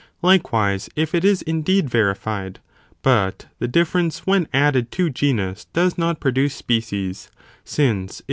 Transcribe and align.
Likewise, 0.23 0.89
if 0.95 1.13
it 1.13 1.23
is 1.23 1.43
indeed 1.43 1.87
verified, 1.87 2.59
but 3.03 3.45
(the 3.59 3.67
difference) 3.67 4.25
when 4.25 4.47
added 4.51 4.89
to 4.89 5.11
genus 5.11 5.65
does 5.73 5.95
not 5.95 6.19
produce 6.19 6.55
species, 6.55 7.29
since 7.63 8.19
it. 8.19 8.19